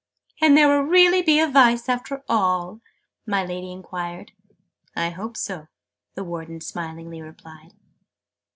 [0.41, 2.81] "And there will really be a Vice after all?"
[3.27, 4.31] my Lady enquired.
[4.95, 5.67] "I hope so!"
[6.15, 7.73] the Warden smilingly replied.